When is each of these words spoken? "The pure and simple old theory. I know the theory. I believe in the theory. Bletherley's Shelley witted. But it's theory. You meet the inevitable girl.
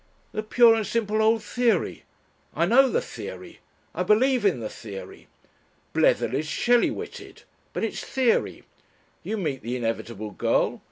"The 0.31 0.41
pure 0.41 0.73
and 0.73 0.87
simple 0.87 1.21
old 1.21 1.43
theory. 1.43 2.05
I 2.55 2.65
know 2.65 2.89
the 2.89 3.03
theory. 3.03 3.59
I 3.93 4.01
believe 4.01 4.43
in 4.45 4.59
the 4.59 4.67
theory. 4.67 5.27
Bletherley's 5.93 6.47
Shelley 6.47 6.89
witted. 6.89 7.43
But 7.71 7.83
it's 7.83 8.03
theory. 8.03 8.63
You 9.21 9.37
meet 9.37 9.61
the 9.61 9.75
inevitable 9.75 10.31
girl. 10.31 10.79